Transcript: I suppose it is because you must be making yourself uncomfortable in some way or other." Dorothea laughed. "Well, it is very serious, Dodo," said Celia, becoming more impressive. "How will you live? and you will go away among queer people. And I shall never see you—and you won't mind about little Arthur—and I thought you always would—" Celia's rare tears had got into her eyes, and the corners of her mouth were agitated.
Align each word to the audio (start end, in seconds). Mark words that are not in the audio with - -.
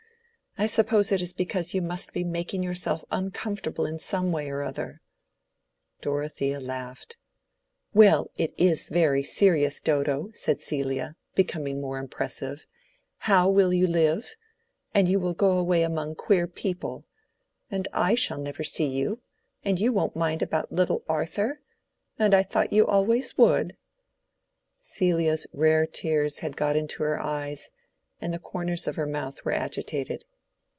I 0.57 0.65
suppose 0.67 1.13
it 1.13 1.21
is 1.21 1.31
because 1.31 1.73
you 1.73 1.81
must 1.81 2.11
be 2.11 2.25
making 2.25 2.61
yourself 2.61 3.05
uncomfortable 3.09 3.85
in 3.85 3.99
some 3.99 4.33
way 4.33 4.49
or 4.49 4.63
other." 4.63 4.99
Dorothea 6.01 6.59
laughed. 6.59 7.15
"Well, 7.93 8.29
it 8.37 8.53
is 8.57 8.89
very 8.89 9.23
serious, 9.23 9.79
Dodo," 9.79 10.29
said 10.33 10.59
Celia, 10.59 11.15
becoming 11.35 11.79
more 11.79 11.97
impressive. 11.99 12.67
"How 13.19 13.49
will 13.49 13.71
you 13.71 13.87
live? 13.87 14.35
and 14.93 15.07
you 15.07 15.21
will 15.21 15.33
go 15.33 15.57
away 15.57 15.83
among 15.83 16.15
queer 16.15 16.47
people. 16.47 17.05
And 17.71 17.87
I 17.93 18.13
shall 18.13 18.37
never 18.37 18.61
see 18.63 18.87
you—and 18.87 19.79
you 19.79 19.93
won't 19.93 20.17
mind 20.17 20.41
about 20.41 20.69
little 20.71 21.05
Arthur—and 21.07 22.33
I 22.35 22.43
thought 22.43 22.73
you 22.73 22.85
always 22.85 23.37
would—" 23.37 23.77
Celia's 24.81 25.47
rare 25.53 25.87
tears 25.87 26.39
had 26.39 26.57
got 26.57 26.75
into 26.75 27.03
her 27.03 27.19
eyes, 27.21 27.71
and 28.19 28.33
the 28.33 28.37
corners 28.37 28.85
of 28.85 28.97
her 28.97 29.07
mouth 29.07 29.45
were 29.45 29.53
agitated. 29.53 30.25